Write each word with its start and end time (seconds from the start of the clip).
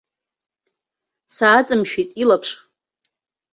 Сааҵымшәеит 1.35 2.09
илаԥш. 2.21 2.49